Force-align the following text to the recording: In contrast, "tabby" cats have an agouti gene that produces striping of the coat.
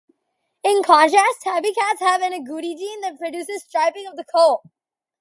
In 0.63 0.81
contrast, 0.81 1.41
"tabby" 1.43 1.75
cats 1.75 1.99
have 1.99 2.23
an 2.23 2.33
agouti 2.33 2.75
gene 2.75 3.01
that 3.01 3.19
produces 3.19 3.61
striping 3.61 4.07
of 4.07 4.15
the 4.17 4.23
coat. 4.23 4.61